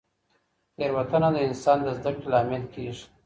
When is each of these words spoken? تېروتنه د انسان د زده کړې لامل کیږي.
تېروتنه 0.77 1.29
د 1.35 1.37
انسان 1.47 1.77
د 1.83 1.87
زده 1.97 2.11
کړې 2.15 2.27
لامل 2.33 2.63
کیږي. 2.73 3.05